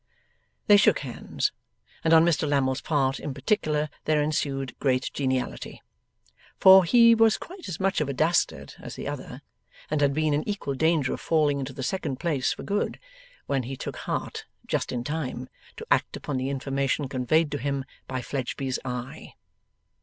They 0.65 0.77
shook 0.77 1.01
hands, 1.01 1.51
and 2.03 2.11
on 2.11 2.25
Mr 2.25 2.49
Lammle's 2.49 2.81
part, 2.81 3.19
in 3.19 3.35
particular, 3.35 3.87
there 4.05 4.19
ensued 4.19 4.73
great 4.79 5.11
geniality. 5.13 5.79
For, 6.57 6.85
he 6.85 7.13
was 7.13 7.37
quite 7.37 7.69
as 7.69 7.79
much 7.79 8.01
of 8.01 8.09
a 8.09 8.13
dastard 8.13 8.73
as 8.79 8.95
the 8.95 9.07
other, 9.07 9.43
and 9.91 10.01
had 10.01 10.15
been 10.15 10.33
in 10.33 10.43
equal 10.49 10.73
danger 10.73 11.13
of 11.13 11.21
falling 11.21 11.59
into 11.59 11.71
the 11.73 11.83
second 11.83 12.19
place 12.19 12.51
for 12.53 12.63
good, 12.63 12.99
when 13.45 13.61
he 13.61 13.77
took 13.77 13.97
heart 13.97 14.45
just 14.65 14.91
in 14.91 15.03
time, 15.03 15.47
to 15.77 15.85
act 15.91 16.17
upon 16.17 16.37
the 16.37 16.49
information 16.49 17.07
conveyed 17.07 17.51
to 17.51 17.59
him 17.59 17.85
by 18.07 18.23
Fledgeby's 18.23 18.79
eye. 18.83 19.35